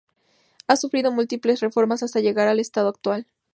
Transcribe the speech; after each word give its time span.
Ha 0.67 0.77
sufrido 0.77 1.11
múltiples 1.11 1.59
reformas 1.59 2.01
hasta 2.01 2.21
llegar 2.21 2.47
al 2.47 2.59
estado 2.59 2.87
actual. 2.89 3.27